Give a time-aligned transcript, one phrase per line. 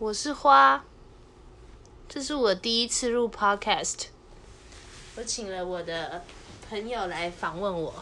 [0.00, 0.84] 我是花，
[2.08, 4.06] 这是我第一次录 Podcast。
[5.14, 6.24] 我请了我的
[6.68, 7.94] 朋友来访问我，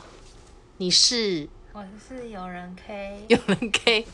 [0.78, 1.46] 你是？
[1.72, 4.06] 我是有人 K，有人 K，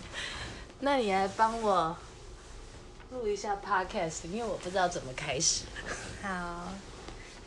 [0.81, 1.97] 那你来帮我
[3.13, 5.65] 录一下 Podcast，因为我不知道怎么开始。
[6.21, 6.73] 好，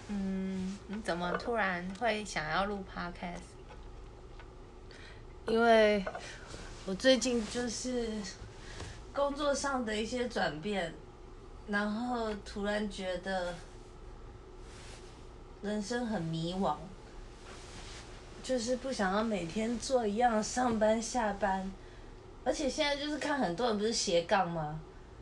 [0.08, 3.41] 嗯，你怎么突然会想要录 Podcast？
[5.48, 6.05] 因为
[6.86, 8.09] 我最近就是
[9.13, 10.93] 工作上的一些转变，
[11.67, 13.53] 然后突然觉得。
[15.63, 16.75] 人生很迷惘，
[18.41, 21.71] 就是不想要每天做一样上班下班，
[22.44, 24.80] 而且现在就是看很多人不是斜杠吗？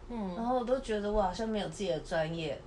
[0.08, 2.58] 嗯，然后我都觉得我好像没有自己的专业。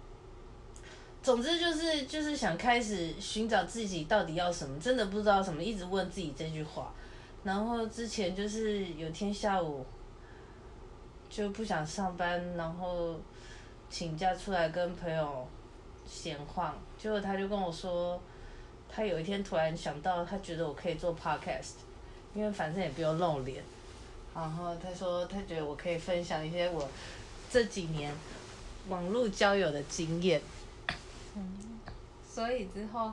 [1.23, 6.93] 总之就是就是想开始寻找自己到底要什么，真的不知道什么，一直问自己这句话。
[7.43, 9.83] 然后之前就是有天下午
[11.33, 13.19] 就不想上班，然后
[13.91, 15.49] 请假出来跟朋友。
[16.05, 18.21] 闲晃，结果他就跟我说，
[18.91, 21.75] 他有一天突然想到，他觉得我可以做 podcast，
[22.35, 23.63] 因为反正也不用露脸。
[24.35, 26.87] 然后他说，他觉得我可以分享一些我
[27.49, 28.13] 这几年
[28.89, 30.43] 网络交友的经验。
[31.37, 31.57] 嗯，
[32.29, 33.13] 所以之后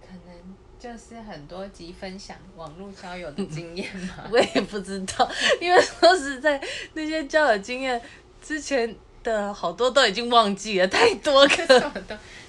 [0.00, 0.34] 可能
[0.80, 4.24] 就是很多集分享网络交友的经验嘛。
[4.32, 6.60] 我也不知道，因为说实在，
[6.94, 8.00] 那些交友经验
[8.42, 8.96] 之前。
[9.22, 11.92] 的好多都已经忘记了，太多个，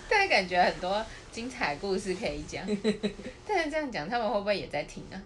[0.08, 2.66] 但是感觉很多精彩故事可以讲。
[3.45, 5.20] 但是这样讲，他们会不会也在听啊？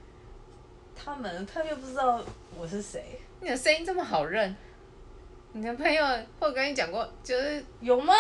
[0.96, 2.20] 他们，他又不知道
[2.58, 3.20] 我是谁。
[3.42, 4.56] 你的声音这么好认，
[5.54, 6.04] 你的朋友
[6.40, 8.16] 会跟你讲过，就是有吗？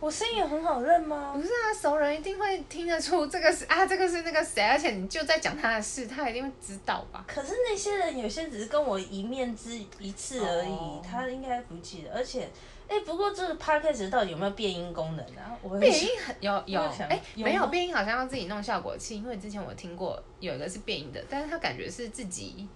[0.00, 1.32] 我声音也很好认吗？
[1.34, 7.24] 不是啊，熟人一定会听得出这个是啊，这个是那个谁，而且你就在讲他的事，他一定会知道吧？
[7.26, 12.12] 可是那些人有些只是跟我一面之一次而已，哦、他应该不记得。
[12.14, 12.42] 而且，
[12.86, 15.58] 哎、欸，不过这个 podcast 到底有没有变音功能啊？
[15.62, 19.16] 我变音很有有哎，没有变音，好像要自己弄效果器。
[19.16, 22.68] 因为之前我听过有一个是变音的，但是他感觉是自己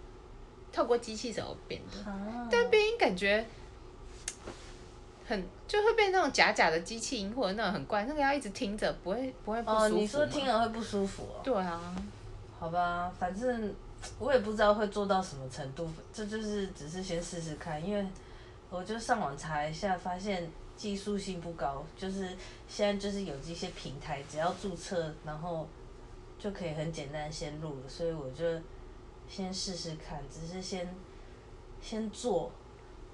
[0.72, 3.46] 透过机器怎么变的，啊、但变音感觉。
[5.32, 9.84] 很就会变那种假假的机器音，或者那种很怪，那个要一直听着，不会不会不舒服。
[9.84, 11.40] 哦，你说听了会不舒服哦？
[11.42, 11.96] 对啊，
[12.58, 13.74] 好吧，反正
[14.18, 18.06] 我也不知道会做到什么程度，这就是只是先试试看，因为
[18.68, 22.28] 我就上网查一下，发现技术性不高，就是
[22.68, 25.66] 现在就是有这些平台，只要注册，然后
[26.38, 28.44] 就可以很简单先录了，所以我就
[29.26, 30.86] 先试试看，只是先
[31.80, 32.50] 先做，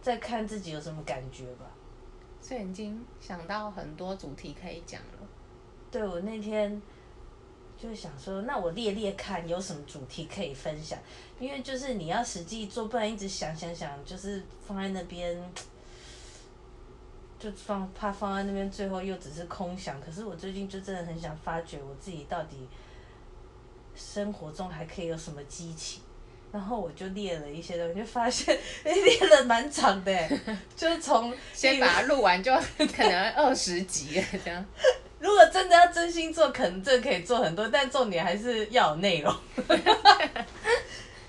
[0.03, 1.67] 再看自己有什么感觉吧。
[2.41, 5.29] 所以已经想到很多主题可以讲了。
[5.91, 6.81] 对，我那天
[7.77, 10.99] 就想说，那我列列看有什么主题可以分享，
[11.39, 15.39] 因为就是你要实际做，不然一直想想想，就是放在那边，
[17.39, 20.01] 就放怕放在那边，最后又只是空想。
[20.01, 22.69] 可是我最近就真的很想发掘我自己到底
[23.95, 26.03] 生活中还可以有什么激情。
[26.51, 30.29] 然后我就列了一些东西，就发现哎，列了蛮长的，
[30.75, 34.65] 就从先把它录完，就可能二十集这样。
[35.21, 39.35] 如果真的要真心做，可能这可以做很多，但重点还是要有内容。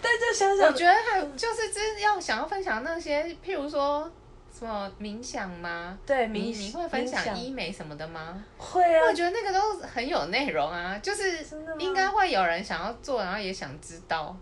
[0.02, 4.10] 但就想想，我觉得还就是真要想要分享那些，譬如说
[4.58, 5.98] 什么冥想吗？
[6.06, 8.42] 对，冥你，你会分享医美什么的吗？
[8.58, 11.46] 会啊，我觉得那个都很有内容啊，就是
[11.80, 14.38] 应该会有人想要做，然后也想知道。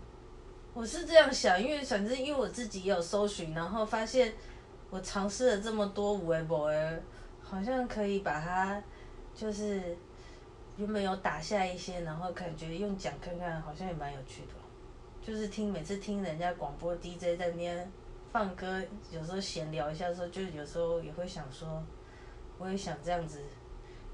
[0.78, 4.32] 我是这样想，因为反正因为我自己也有搜寻，然后发现
[4.90, 7.02] 我尝试了这么多有的没的，
[7.42, 8.80] 好像可以把它
[9.34, 9.98] 就是
[10.76, 14.52] 原本有打下一些，然后感觉用讲看看，好像也蛮有趣的。
[15.20, 17.90] 就是听每次听人家广播 DJ 在那边
[18.30, 18.80] 放歌，
[19.10, 21.82] 有时候闲聊一下的时候，就有时候也会想说，
[22.56, 23.40] 我也想这样子。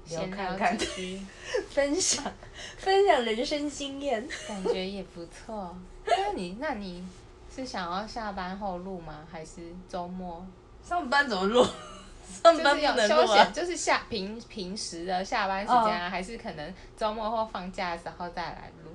[0.09, 0.77] 聊看看，
[1.69, 2.23] 分享
[2.77, 5.75] 分享人生经验，感觉也不错。
[6.05, 7.03] 那你那你
[7.53, 9.25] 是想要下班后录吗？
[9.31, 10.45] 还是周末？
[10.83, 11.65] 上班怎么录？
[12.43, 13.45] 上班不能录啊？
[13.53, 18.91] 就是下平平时的下班时间啊，还是可能周末或放假的时候再来录？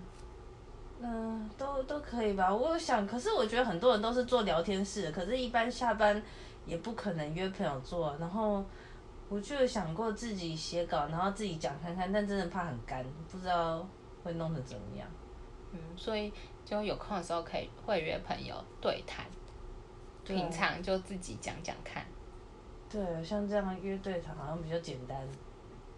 [1.02, 2.54] 嗯，都都可以吧。
[2.54, 6.22] 我想，可是我觉得很多人都是做聊天室的，可是，一般下班
[6.66, 8.14] 也不可能约朋友做。
[8.20, 8.62] 然后，
[9.30, 13.88] 我就有想过自己写稿，然后自己讲看看，但真的怕很干，不知道
[14.24, 15.08] 会弄成怎么样。
[15.72, 16.32] 嗯，所以
[16.64, 19.24] 就有空的时候可以会约朋友对谈，
[20.24, 22.04] 平常就自己讲讲看。
[22.90, 25.16] 对，像这样约对谈好像比较简单。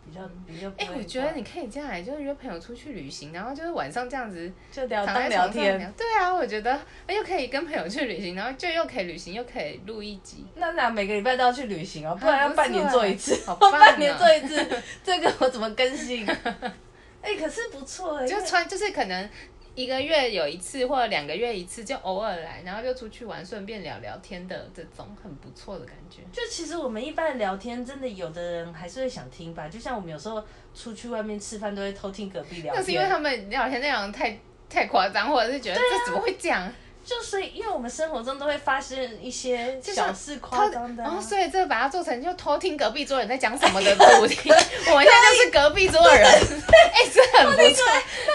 [0.05, 5.93] 比较比较哎、欸，我觉得你可以这样来，就是约朋友出去旅行，然后就是晚上这样子就聊当聊天。
[5.97, 10.47] 对啊，我觉得又可以跟朋友去旅行，然后就又可以旅行，又可以录一集。
[10.57, 13.35] 那那每个礼拜都要去旅行哦，不然要半年做一次。
[13.47, 14.67] 好 棒啊、半年做一次，
[15.05, 16.27] 这个我怎么更新？
[17.23, 19.31] 哎、欸，可是不错哎，就穿就是可能。
[19.75, 26.21] 一个月有一次或者两个月一次，就偶尔来，然后就出去玩，顺便聊聊天的这种很不错的感觉。
[26.31, 29.69] 就其实我们一般聊天，真的有的人还是会想听吧。
[29.69, 32.75] 就像我们有时候出去外面吃饭，都会偷听隔壁聊天。
[32.75, 34.39] 那是因为他们聊天内容太
[34.69, 36.71] 太夸张，或者是觉得这怎么会这样？
[37.05, 44.51] 就是因为我们生活中都会发生一些小事夸张的、啊，然后所以这把它做成就偷听隔壁桌人在讲什么的主题。
[44.51, 47.85] 我们现在就是隔壁桌的人， 哎、欸，这很不错，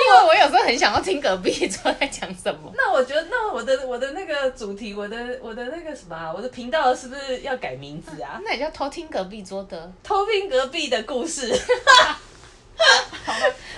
[0.06, 2.72] 因为我有时候很想要听隔壁桌在讲什么。
[2.76, 8.40] 那我觉得，那我的我的那个主题，我的我的那个什么、啊，我的频道是不是要改名字啊？
[8.44, 11.58] 那也叫偷听隔壁桌的，偷听隔壁的故事。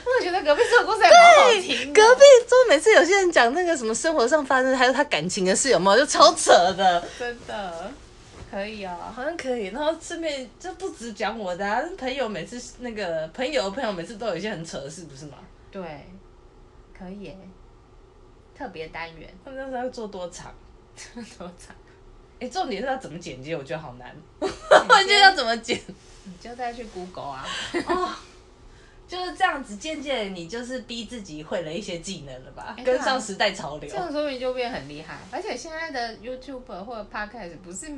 [0.06, 1.94] 我觉得隔壁这个故事还蛮好听。
[1.94, 6.00] 隔壁就每次有些人讲那个什么生活上发生，还有他感情的事，有没有？
[6.00, 7.04] 就超扯的。
[7.18, 7.92] 真的，
[8.50, 9.68] 可以啊，好像可以。
[9.68, 15.38] 然后顺便就不止讲我的啊，朋友每次那个朋友的朋友每次都有一些很扯的事，不是吗？
[15.72, 15.82] 对，
[16.98, 17.38] 可以耶。
[18.58, 20.54] 特别单元，他们那时候要做多长？
[21.38, 21.76] 多长？
[22.40, 23.56] 哎、欸，重点是要怎么剪辑？
[23.56, 24.14] 我觉得好难。
[24.40, 25.80] 我觉得要怎么剪？
[26.26, 27.48] 你就再去 Google 啊。
[27.88, 28.10] 哦
[29.10, 33.90] 就是这样子，渐渐你就是逼自己会了一些技能了吧，欸、跟上时代潮流。
[33.90, 35.18] 这样说明就变很厉害。
[35.32, 37.92] 而且现在的 YouTuber 或者 Podcast 不是，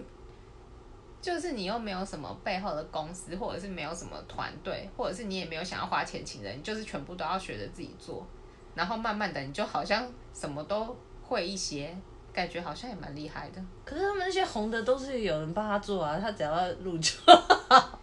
[1.22, 8.26] 就是你又没有什么背后的公司，或者是没有什么团队，或者是你也没有想要花钱请人，你就是全部都要学着自己做。
[8.74, 11.94] 然后慢慢的，你就好像什么都会一些，
[12.32, 13.62] 感觉好像也蛮厉害的。
[13.84, 17.12] 可是他们那些红的都是有人帮他做啊，他只要录就。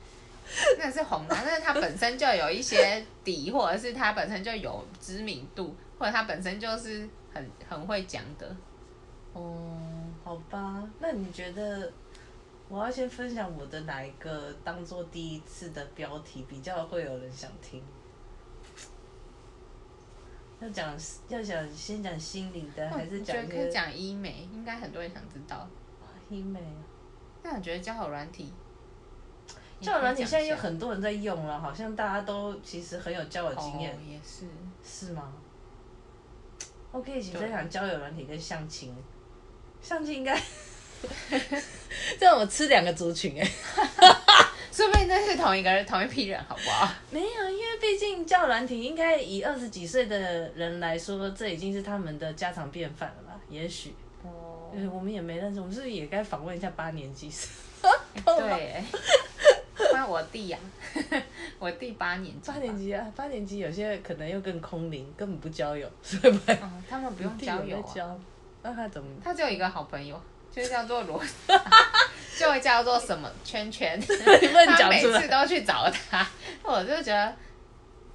[1.89, 8.55] 本身就有一些底，或者是他本身就有知名度，或者他本身就是很很会讲的。
[9.33, 9.81] 哦，
[10.23, 11.91] 好吧，那你觉得
[12.69, 17.83] 我要先分享我的哪一个当做第一次的标题比较会有人想听？
[20.61, 20.95] 要讲
[21.29, 23.35] 要讲先讲心灵的，还是讲？
[23.35, 25.67] 我觉得可以讲医美，应该很多人想知道。
[26.29, 26.61] 医美。
[27.43, 28.53] 那我觉得交友软体。
[29.81, 33.93] 交友软体现在有很多人在用了，好像大家都其实很有交友经验。
[33.93, 34.47] 哦，也是。
[34.85, 35.33] 是吗
[36.93, 38.95] ？OK，一起分享交友软体跟相亲。
[39.81, 40.41] 相亲应该，
[42.19, 43.49] 这样我吃两个族群哎。
[44.73, 46.89] 说不定那是同一个人，同一批人，好不好？
[47.11, 53.41] 没有，因为毕竟交友软体应该以二十几岁的人来说，这已经是他们的家常便饭了吧？
[53.49, 53.95] 也许。
[54.23, 54.71] 哦。
[54.93, 57.51] 我们也没认识，我们是不是也该访问一下八年级生？
[58.25, 58.83] 对。
[59.99, 60.57] 那我弟呀、
[60.95, 60.95] 啊，
[61.59, 62.53] 我弟八年级。
[62.53, 66.71] 八年级啊，八年级有些可能又更空灵，根本不交友， 所以不、哦。
[66.89, 68.17] 他们不用交友、啊。
[68.63, 69.09] 那他怎么？
[69.25, 70.17] 他只有一个好朋友，
[70.55, 71.21] 就叫做罗，
[72.39, 74.01] 就会叫做什么圈圈。
[74.01, 76.25] 他每次都去找他，
[76.63, 77.35] 我就觉得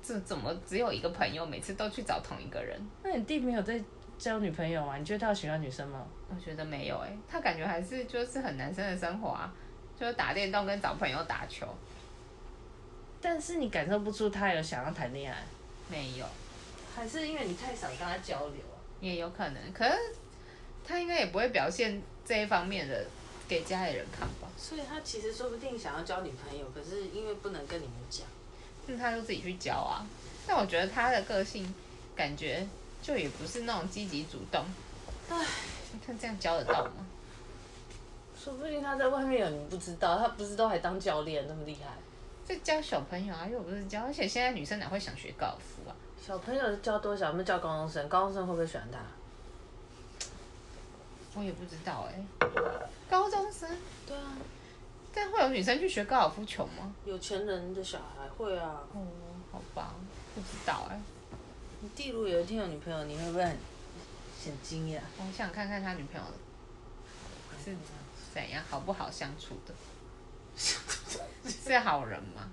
[0.01, 2.79] 这怎么只有一个朋友，每次都去找同一个人？
[3.03, 3.77] 那你弟没有在
[4.17, 4.95] 交女朋友吗？
[4.95, 6.05] 你觉得他喜欢女生吗？
[6.29, 9.53] 我觉得没有哎、欸，他感觉还是就是很男生的生活啊。
[9.99, 11.67] 就是打电动跟找朋友打球，
[13.21, 15.43] 但是你感受不出他有想要谈恋爱，
[15.89, 16.25] 没有，
[16.95, 18.75] 还是因为你太少跟他交流啊？
[18.99, 19.97] 也有可能，可是
[20.85, 23.05] 他应该也不会表现这一方面的
[23.47, 24.47] 给家里人看吧？
[24.57, 28.25] 所以他其实说不定想要交女朋友，可是因为不能跟你们讲，
[28.87, 30.05] 那他就自己去交啊。
[30.45, 31.73] 但我觉得他的个性
[32.15, 32.67] 感觉
[33.01, 34.65] 就也不是那种积极主动，
[35.29, 35.45] 唉，
[35.93, 37.05] 你看这样交得到吗？
[38.43, 41.93] 说不定他在外面有你不知道，他不是都还当教练那么厉害？
[42.45, 45.95] 在教小朋友啊，又不是教，而且现在女生哪会想学高尔夫啊？
[46.21, 47.27] 小朋友教多少？
[47.27, 48.09] 有没有教高中生？
[48.09, 48.99] 高中生会不会喜欢他？
[51.35, 52.49] 我也不知道哎、欸。
[53.09, 53.69] 高中生？
[54.05, 54.35] 对啊。
[55.13, 56.93] 但会有女生去学高尔夫球吗？
[57.05, 58.83] 有钱人的小孩会啊。
[58.93, 59.07] 哦、嗯，
[59.53, 59.95] 好吧，
[60.35, 61.01] 不知道哎、欸。
[61.79, 63.57] 你弟如果有一天有女朋友，你会不会很
[64.43, 64.99] 很惊讶？
[65.17, 66.27] 我想看看他女朋友
[67.63, 67.73] 是。
[68.33, 69.73] 怎样好不好相处的？
[71.45, 72.49] 是好人吗？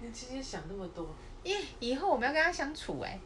[0.00, 1.14] 你今天想那么多？
[1.44, 3.20] 耶，以后我们要跟他相处哎、欸，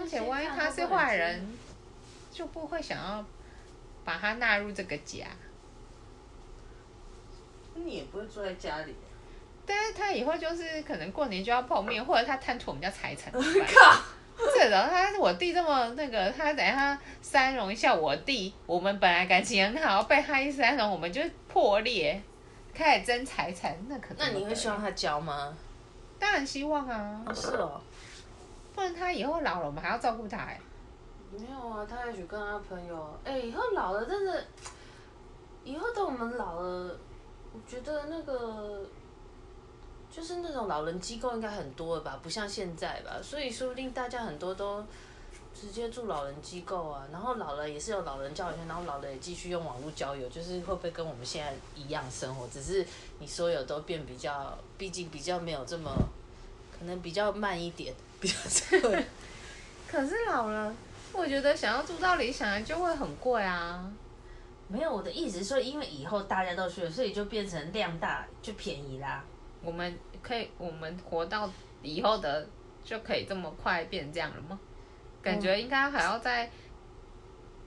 [0.00, 1.46] 而且万一他是坏人，
[2.32, 3.24] 就不会想要
[4.04, 5.26] 把他纳入这个家。
[7.74, 8.94] 你也不会住在家里。
[9.66, 13.30] 但是他以后就是可能过年就要碰面， 或者他贪图我们家财产。
[13.36, 14.02] 靠！
[14.68, 22.20] 这种他我弟这么那个，他等下三容一下我弟，我们本来感情很好，被他一三容，我们就破裂，
[22.74, 24.16] 开始争财产，那可能。
[24.18, 25.56] 那你会希望他交吗？
[26.18, 27.22] 当然希望啊。
[27.26, 27.80] 哦是哦。
[28.74, 30.60] 不然他以后老了，我们还要照顾他哎。
[31.32, 34.44] 没有啊，他也许跟他朋友，哎，以后老了真的，
[35.64, 36.96] 以后等我们老了，
[37.52, 38.86] 我觉得那个。
[40.10, 44.84] 就是那种老人机构应该很多了吧，不像现在吧，所以说不定大家很多都
[45.54, 52.46] 直接住老人机构啊，然后老了也是有老人交友圈，然后老了也继续用网络交友，就是会不会跟我们现在一样生活？
[52.48, 52.84] 只是
[53.18, 55.90] 你所有都变比较，毕竟比较没有这么，
[56.76, 59.02] 可能比较慢一点， 比较这个。
[59.86, 60.74] 可是老了，
[61.12, 63.90] 我觉得想要住到理想的就会很贵啊。
[64.68, 69.24] 没有，我的意思是说，因为以后大家都去了，所以就变成量大就便宜啦。
[69.62, 71.50] 我们可以，我们活到
[71.82, 72.46] 以后的
[72.84, 74.58] 就可以这么快变这样了吗？
[75.20, 76.48] 感觉应该还要在，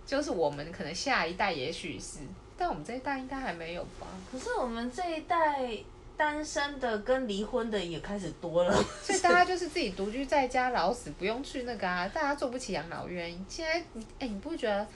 [0.05, 2.19] 就是我们可能下一代也许是，
[2.57, 4.07] 但我们这一代应该还没有吧？
[4.31, 5.67] 可是我们这一代
[6.15, 13.37] 单身的跟离婚的也开始多了，所以大家就是自己独居在家老死，不用去那个啊，大家住不起养老院。
[13.49, 13.85] 现在，
[14.19, 14.87] 哎，你不觉得，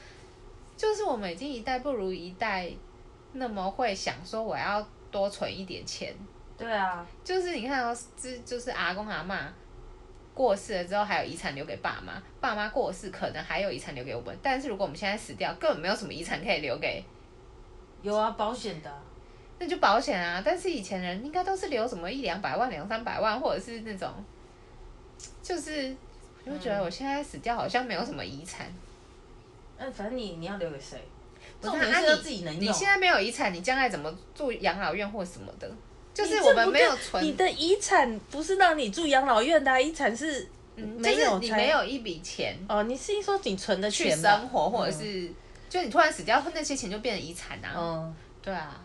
[0.78, 2.72] 就是我们已经一代不如一代，
[3.34, 6.16] 那么会想说我要多存一点钱。
[6.58, 9.38] 对啊，就是你看哦，这就是阿公阿嬷
[10.34, 14.38] 过世了之后，还有遗产留给爸妈；爸妈过世，可能还有遗产留给我们。
[14.42, 17.04] 但是如果我们现在死掉，根本没有什么遗产可以留给。
[18.02, 18.92] 有啊，保险的，
[19.60, 20.42] 那就保险啊。
[20.46, 24.10] 但是以前人应该都是留什么一两百万、两三百万，或者是那种，
[25.42, 25.96] 就是
[26.46, 28.68] 我就觉得我现在死掉好像没有什么遗产。
[29.78, 31.02] 嗯，反正你你要留给谁？
[31.62, 32.64] 重点是自己能用。
[32.64, 35.70] 你现在没有遗产，你将来怎么住养老院或什么的？
[36.16, 42.82] 就是我们没有存，你的遗产不是让你住养老院的、啊，遗产是没有、就是、你没有一笔钱哦。
[42.84, 45.36] 你是说你存的钱去生活，或者是、嗯、
[45.70, 47.74] 就你突然死掉，那些钱就变成遗产啊？
[47.76, 48.82] 嗯，对啊。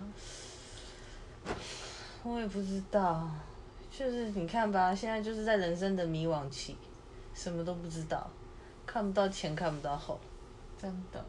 [2.24, 3.30] 我也不知道，
[3.96, 6.76] 就是你看吧，现在就是在人生的迷惘期，
[7.32, 8.28] 什么都不知道，
[8.84, 10.18] 看不到前，看不到后，
[10.82, 11.24] 真的。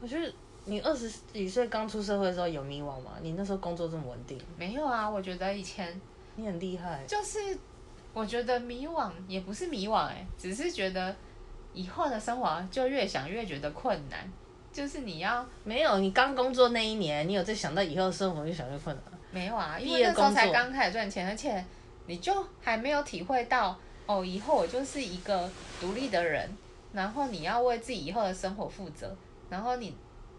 [0.00, 0.32] 我觉得。
[0.68, 3.12] 你二十几岁刚出社会的时候有迷惘吗？
[3.22, 4.36] 你那时候工作这么稳定？
[4.58, 5.98] 没有啊，我觉得以前
[6.34, 7.04] 你很厉害。
[7.06, 7.38] 就是
[8.12, 11.14] 我觉得迷惘也不是迷惘哎，只是觉得
[11.72, 14.28] 以后的生活就越想越觉得困难。
[14.72, 19.04] 就是你要没有你刚工作那一年，你有在想到以后的生活越想越困难？
[19.30, 21.64] 没有啊，因为那时候才刚开始赚钱，而且
[22.06, 25.48] 你就还没有体会到哦，以后我就是一个
[25.80, 26.50] 独立的人，
[26.92, 29.16] 然后你要为自己以后的生活负责，
[29.48, 29.94] 然后你。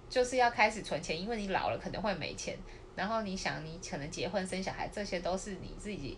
[0.10, 2.58] 就是要开始存钱，因为你老了可能会没钱。
[2.96, 6.18] 然后你想，你可能结婚生小孩，这些都是你自己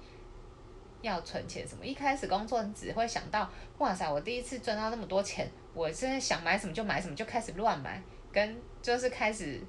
[1.01, 1.85] 要存钱什么。
[1.85, 9.61] 一开始工作，你只会想到，哇塞，我第一次赚到那么多钱，我现在想买什么就买什么，就开始乱买，跟就是开始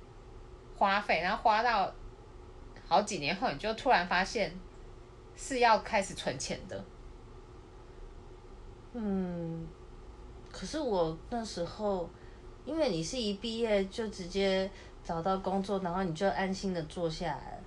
[0.77, 1.93] 花费，然后花到
[2.87, 4.57] 好几年后，你就突然发现
[5.35, 6.85] 是要开始存钱的。
[8.93, 9.67] 嗯，
[10.53, 12.09] 可是我那时候。
[12.71, 14.71] 因为你是一毕业就直接
[15.03, 17.59] 找到工作，然后你就安心的坐下来。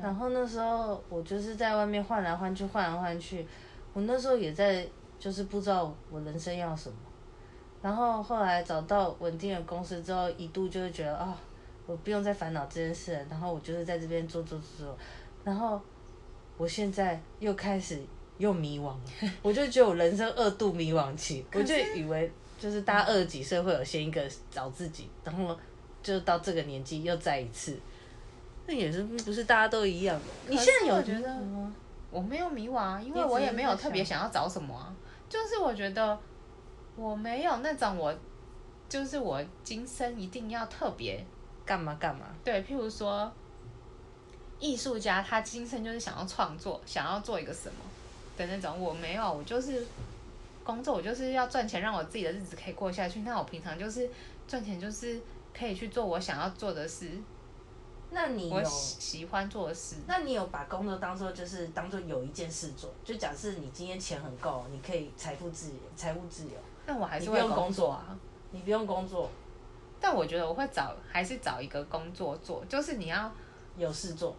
[0.00, 3.46] 然后那时候我就是在外面换来换去，换来换去。
[3.92, 4.88] 我那时候也在，
[5.18, 6.96] 就是不知道我人生要什么。
[7.82, 11.36] 然后后来找到稳定的公司之后，一度就会觉得啊、哦，
[11.86, 13.20] 我不用再烦恼这件事了。
[13.28, 14.98] 然后我就是在这边做做做做。
[15.44, 15.78] 然后
[16.56, 18.00] 我现在又开始
[18.38, 19.00] 又迷惘了，
[19.42, 22.32] 我就觉得我人生二度迷惘期，我就以为。
[22.58, 25.56] 就是大家二十几岁会有先一个找自己，然后
[26.02, 27.78] 就到这个年纪又再一次，
[28.66, 30.20] 那也是不是大家都一样？
[30.48, 31.36] 你现在有觉得？
[32.10, 34.92] 我没有迷惘，因为我也没有特别想要找什么啊。
[35.28, 36.18] 就是我觉得
[36.96, 38.12] 我没有那种我，
[38.88, 41.24] 就是我今生一定要特别
[41.64, 42.26] 干嘛干嘛。
[42.42, 43.30] 对，譬如说
[44.58, 47.76] 艺术家，他今生就是想要创作，想要做一个什么
[48.36, 48.80] 的那种。
[48.80, 49.86] 我没有，我就是。
[50.68, 53.20] 工作我就是要赚钱，让我自己的日子可以过下去。
[53.20, 54.06] 那我平常就是
[54.46, 55.18] 赚钱，就是
[55.58, 57.10] 可以去做我想要做的事。
[58.10, 59.96] 那你我喜欢做的事。
[60.06, 62.92] 那你有把工作当做就是当做有一件事做？
[63.02, 66.52] 就假设你今天钱很够，你可以财富自由，财务自由。
[66.84, 67.56] 那我还是会工作啊。
[67.56, 68.18] 工作啊。
[68.50, 69.30] 你不用工作，
[69.98, 73.32] 但我觉得我会找还是找一个工作做，就是你要
[73.78, 74.36] 有事做。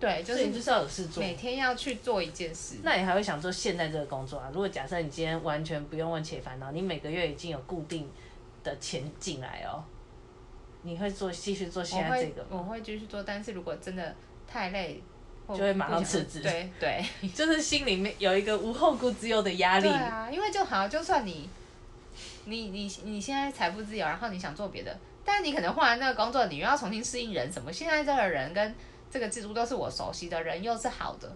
[0.00, 2.76] 对，就是你就是要有事做，每天要去做一件事。
[2.82, 4.48] 那你还会想做现在这个工作啊？
[4.50, 8.08] 如果假设你今天完全不用问且烦恼，你每个月已经有固定
[8.64, 9.84] 的钱进来哦，
[10.82, 12.48] 你会做继续做现在这个吗？
[12.50, 14.14] 我会继续做，但是如果真的
[14.48, 15.02] 太累，
[15.48, 16.40] 就会马上辞职。
[16.40, 17.04] 对对，
[17.34, 19.88] 就是心里面有一个无后顾之忧的压力。
[19.88, 21.46] 对啊，因为就好，就算你
[22.46, 27.70] 你你你现在财富自由，然后你想做别的，但是你可能换了那个工作，你又要重新适应人什么？
[27.70, 28.74] 现在这个人跟
[29.10, 31.28] 这个制度都是我熟悉的人，又是好的，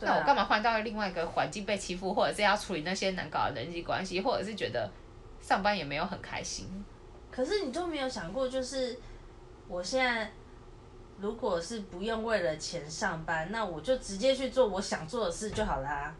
[0.00, 4.90] 那我干嘛换到另外一个环境被欺负，或者是要处理那些难搞的人际关系，或者是觉得
[5.42, 6.66] 上班也没有很开心？
[7.30, 8.98] 可是你都没有想过，就是
[9.68, 10.32] 我现在
[11.20, 16.14] 如果是不用为了钱上班，那我就直接去做我想做的事就好啦。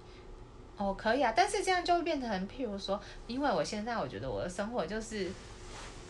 [0.77, 5.31] 哦，可以啊，但是这样就会变成，譬如说，因为我现在我觉得我的生活就是。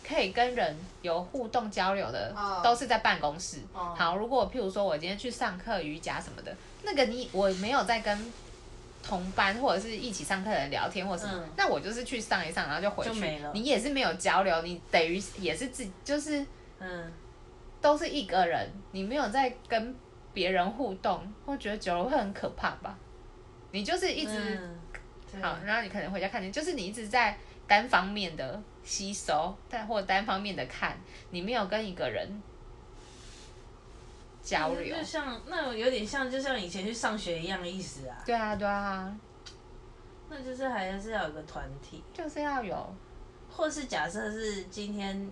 [0.07, 2.63] 可以跟人有互动交流的，oh.
[2.63, 3.57] 都是在办公室。
[3.73, 3.97] Oh.
[3.97, 8.33] 好，如果譬如说我今天去上课瑜伽什么的，那个你我没有在跟
[9.03, 13.37] 同班或者是一起上课的人聊天或什么，嗯、那我就是去上一上，然后就回去。
[13.39, 13.51] 了。
[13.53, 16.45] 你也是没有交流，你等于也是自就是，
[16.79, 17.11] 嗯，
[17.81, 19.93] 都是一个人，你没有在跟
[20.33, 22.97] 别人互动，我觉得久了会很可怕吧？
[23.71, 24.59] 你就是一直、
[25.33, 27.37] 嗯、好，然后你可能回家看见，就是你一直在
[27.67, 28.61] 单方面的。
[28.83, 30.97] 吸收，但或单方面的看，
[31.31, 32.41] 你没有跟一个人
[34.41, 38.15] 交流，就像那有点像，就像以前去上学一样的意思啊。
[38.25, 39.13] 对啊，对啊，
[40.29, 42.95] 那就是还是要有个团体，就是要有，
[43.51, 45.29] 或是假设是今天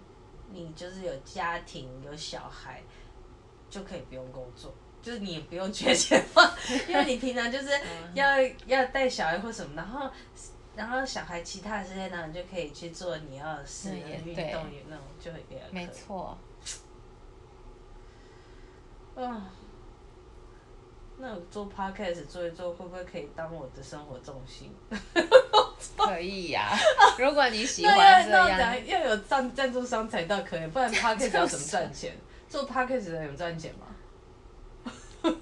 [0.51, 2.83] 你就是有家庭有小孩，
[3.69, 6.43] 就可以不用工作，就是你也不用缺钱嘛，
[6.89, 7.69] 因为你平常就是
[8.13, 10.11] 要要带小孩或什么，然后。
[10.75, 14.35] 然后小孩其他的时间呢，你就可以去做你要的事，运动
[14.71, 15.61] 员那种就会比较。
[15.71, 16.37] 没错。
[19.15, 19.41] 嗯。
[21.17, 24.75] 那我做 podcast 做一做，会不会可以当我的生活重心？
[25.95, 26.75] 可以呀、啊，
[27.17, 28.85] 如果你喜欢这样。
[28.85, 32.13] 要有赞赞助商才到可以，不然 podcast 要怎么赚钱？
[32.49, 33.87] 做 podcast 的人有赚钱吗？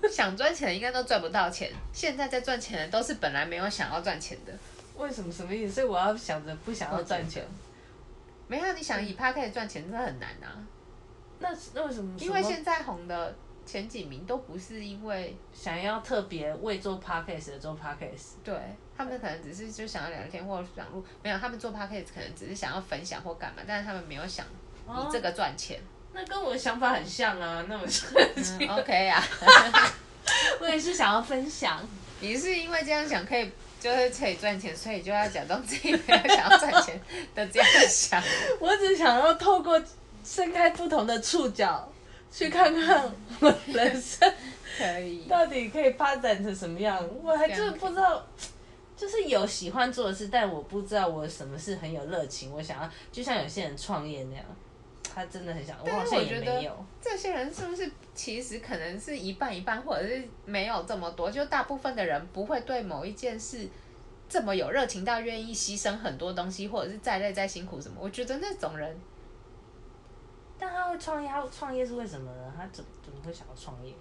[0.10, 1.72] 想赚钱的应该都赚不到钱。
[1.92, 4.54] 现在在赚钱的都是本来没有想要赚钱的。
[4.98, 5.74] 为什么什么意思？
[5.74, 7.46] 所以我要想着不想要赚钱。
[8.48, 10.62] 没有，你想以 Podcast 赚钱真的很难啊。
[11.40, 12.18] 那那为什么？
[12.20, 18.34] 因为现在红的前几名都不是因为想要特别为做 Podcast 而做 Podcast。
[18.44, 18.56] 对，
[18.96, 25.80] 他们可能只是就想要聊天或者想录，没有，他们做 Podcast 可能只是想要分享或干嘛，但是他们没有想以这个赚钱。
[25.80, 25.88] 哦。
[26.16, 27.84] 那跟我的想法很像啊，那么
[28.36, 29.24] 嗯，OK 啊。
[30.62, 31.82] 我也是想要分享。
[32.20, 33.52] 你是因为这样想可以？
[33.84, 36.98] 就是可以赚钱，所以就要假装自己没有想要赚钱
[37.36, 38.24] 的这样想。
[38.62, 39.82] 我只想要透过
[40.24, 41.92] 伸开不同的触角，
[42.32, 44.34] 去看看我人生
[44.78, 47.06] 可以到底可以发展成什么样。
[47.22, 48.26] 我还真的不知道，
[48.96, 52.54] 就是有喜欢做的事，但我不知道我什么事很有热情。
[52.54, 54.46] 我想要，就像有些人创业那样。
[55.14, 61.30] 他真的很想，但是我觉得这些人是不是其实可能是一半一半，或者是没有这么多？
[61.30, 63.68] 就大部分的人不会对某一件事
[64.28, 67.98] 这么有热情到愿意牺牲很多东西，或者是再累再辛苦什么？
[68.00, 68.98] 我觉得那种人，
[70.58, 72.54] 但他会创业，他创业是为什么呢？
[72.58, 73.94] 他怎怎么会想要创业？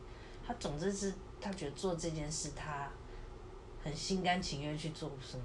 [0.47, 2.89] 他总之是他觉得做这件事他
[3.85, 5.45] 很心甘情愿去做，是吗？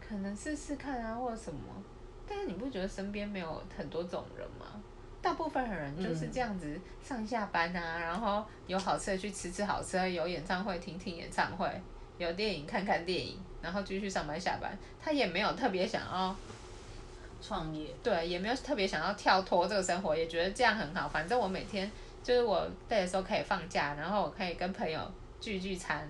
[0.00, 1.60] 可能试试看啊，或者什么？
[2.28, 4.80] 但是你不觉得身边没有很多这种人吗？
[5.22, 11.70] 大部分的人就是这样子上下班啊，嗯、然后有好吃的去吃吃好吃的，有演唱会听听演唱会，
[12.16, 14.76] 有电影看看电影，然后继续上班下班。
[14.98, 16.34] 他也没有特别想要
[17.42, 21.06] 创业，对，也没有特别想要跳脱这个生活，也觉得这样很好。
[21.06, 21.90] 反正我每天
[22.22, 25.00] 就是我累的时候可以放假，然后我可以跟朋友
[25.38, 26.08] 聚聚餐。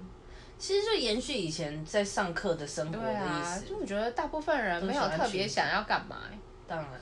[0.57, 3.61] 其实就延续以前在上课的生活的意思。
[3.61, 6.38] 对啊，就我觉得大部分人没有特别想要干嘛、欸。
[6.68, 7.01] 当然了，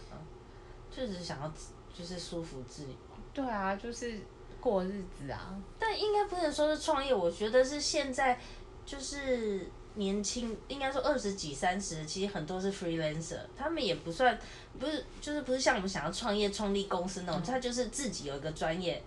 [0.91, 1.53] 就是想要。
[1.99, 2.89] 就是舒服自由，
[3.35, 4.21] 对啊，就是
[4.61, 5.53] 过日子啊。
[5.81, 8.39] 但应该不能说是创业，我觉得是现在
[8.87, 14.39] 就是年轻，应该说二十几、三十，其实很多是 freelancer，他们也不算，
[14.79, 19.03] 不是，就是不是像我们想要创业、创立公司那种，嗯、他就是自己有一个专业，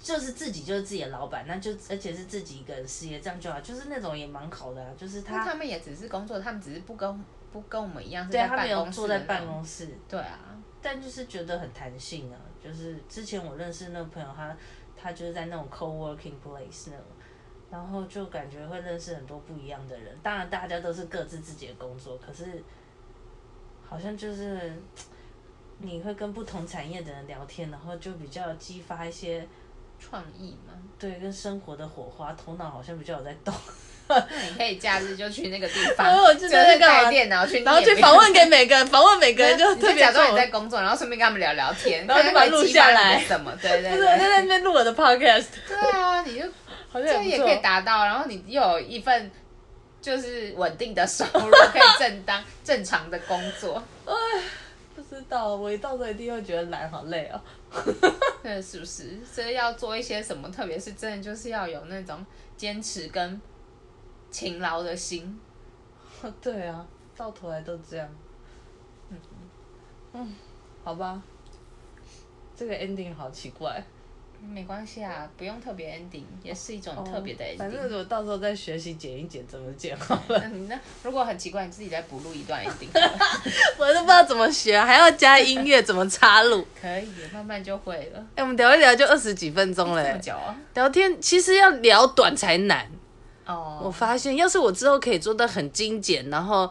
[0.00, 4.92] 就是自己就是自己的老板，那就而且是自己一个人事业，这样就好，就是那种也蛮好的啊。
[4.96, 10.38] 就是他他们也只是工作，他们只是不跟不跟我们一样是在办公室，坐在办公室，对啊。
[10.80, 14.56] 但就是觉得很弹性啊，就是之前我认识那个朋友他，他
[14.96, 17.04] 他就是在那种 co-working place 那种，
[17.70, 20.16] 然后就感觉会认识很多不一样的人。
[20.22, 22.62] 当然大家都是各自自己的工作，可是
[23.84, 24.72] 好像就是
[25.78, 29.46] 你会跟不同产业的人聊天，然后就比较激发一些
[29.98, 33.54] 创意嘛，对，跟生活的火花，头脑好像比较有在动。
[34.08, 36.06] 那你可以假日就去那个地方，
[36.38, 43.52] 就是带电脑去，然后去访问给每个人，访问每个人就特别假装你在工作，然后顺便跟他们聊聊天，然后就把它录下来什么？
[43.60, 45.46] 对对，不是我在那边录我的 podcast。
[45.68, 46.44] 对啊，你就
[46.90, 49.30] 好像也可以达到，然后你又有一份
[50.00, 53.82] 就是稳定的收入，可以正当正常的工作。
[54.06, 54.12] 哎，
[54.96, 57.40] 不知道，我一到时候一定会觉得懒，好累哦。
[58.42, 59.20] 对，是不是？
[59.30, 62.24] 所以要做一些什么，特别是真的就是要有那种
[62.56, 63.38] 坚持跟。
[64.30, 65.38] 勤劳的心，
[66.40, 66.86] 对啊，
[67.16, 68.08] 到头来都这样。
[69.10, 69.18] 嗯
[70.12, 70.34] 嗯，
[70.84, 71.20] 好吧，
[72.56, 73.82] 这个 ending 好奇怪。
[74.40, 77.58] 没关系啊，不用特别 ending，也是一种特别的 ending。
[77.58, 80.38] 反正我到时候再学习剪一剪，怎么剪好了。
[80.68, 82.88] 那如果很奇怪，你自己再补录一段 ending。
[83.76, 86.64] 我都不知道怎么学，还要加音乐，怎么插入？
[86.80, 88.24] 可以，慢慢就会了。
[88.36, 90.04] 哎，我们聊一聊就二十几分钟了。
[90.06, 90.56] 这么久啊？
[90.74, 92.88] 聊天其实要聊短才难。
[93.48, 96.70] 哦，我发现，要是我之后可以做得很精简，然后，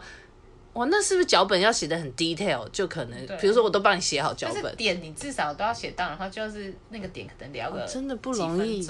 [0.74, 2.68] 哇，那是不是脚本要写的很 detail？
[2.70, 8.86] 就可能，比如说我都帮你写好脚本，点你至少都要写到，然后就是那个点可能聊个、哦、真的不容易，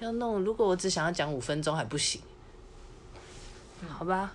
[0.00, 0.42] 要弄。
[0.42, 2.18] 如果我只想要讲五分钟还不行，
[3.82, 4.32] 嗯、好吧，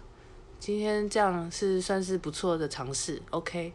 [0.59, 3.73] 今天这样是算是不错的尝试，OK。